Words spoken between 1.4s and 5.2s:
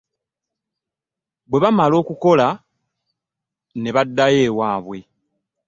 Bwe bamala okukola ne baddayo ewaabwe.